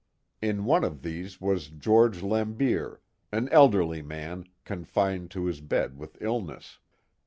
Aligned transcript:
In 0.41 0.65
one 0.65 0.83
of 0.83 1.03
these 1.03 1.39
was 1.39 1.67
George 1.67 2.23
Laimbier, 2.23 3.01
an 3.31 3.47
elderly 3.49 4.01
man, 4.01 4.45
confined 4.65 5.29
to 5.29 5.45
his 5.45 5.61
bed 5.61 5.95
with 5.95 6.19
illness. 6.19 6.79